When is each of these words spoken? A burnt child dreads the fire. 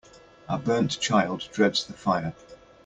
A 0.49 0.57
burnt 0.57 0.99
child 0.99 1.47
dreads 1.53 1.85
the 1.85 1.93
fire. 1.93 2.33